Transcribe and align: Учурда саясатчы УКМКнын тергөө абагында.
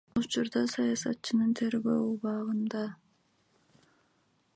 Учурда 0.19 0.61
саясатчы 0.75 1.33
УКМКнын 1.35 1.51
тергөө 1.59 1.99
абагында. 1.99 2.81